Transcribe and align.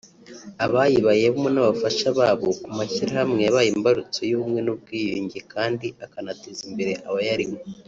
abayibayemo 0.65 1.47
n’abafasha 1.51 2.07
babo) 2.19 2.49
ku 2.63 2.69
mashyirahamwe 2.77 3.39
yabaye 3.43 3.69
imbarutso 3.75 4.19
y’ubumwe 4.29 4.59
n’ubwiyunge 4.63 5.39
kandi 5.53 5.87
akanateza 6.05 6.61
imbere 6.69 6.93
abayarimo 7.09 7.57